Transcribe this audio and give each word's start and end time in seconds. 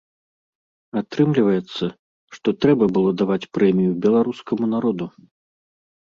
Атрымліваецца, 1.01 1.85
што 2.39 2.47
трэба 2.65 2.89
было 2.97 3.09
даваць 3.21 3.49
прэмію 3.59 3.93
беларускаму 4.09 4.65
народу. 4.75 5.05